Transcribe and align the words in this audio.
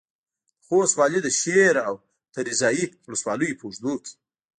د 0.59 0.61
خوست 0.65 0.93
والي 0.99 1.19
د 1.23 1.27
شېر 1.39 1.75
او 1.87 1.93
تریزایي 2.35 2.85
ولسوالیو 3.09 3.57
په 3.59 3.63
اوږدو 3.65 3.93
کې 4.03 4.13